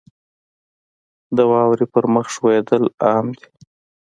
•د 1.35 1.37
واورې 1.51 1.85
پر 1.93 2.05
مخ 2.13 2.25
ښویېدل 2.35 2.83
عام 3.07 3.27
دي. 3.37 3.45